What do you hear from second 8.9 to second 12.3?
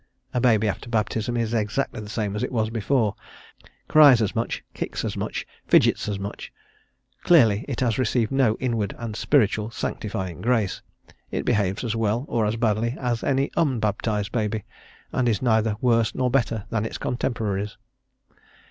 and spiritual sanctifying grace; it behaves as well